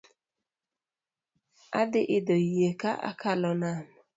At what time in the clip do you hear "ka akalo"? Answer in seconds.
2.81-3.49